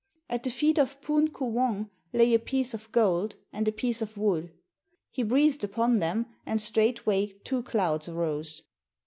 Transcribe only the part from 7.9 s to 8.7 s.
arose.